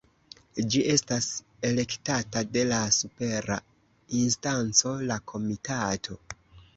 Ĝi 0.75 0.79
estas 0.93 1.25
elektata 1.69 2.41
de 2.55 2.63
la 2.69 2.79
supera 2.95 3.57
instanco, 4.21 4.95
la 5.13 5.19
Komitato. 5.33 6.19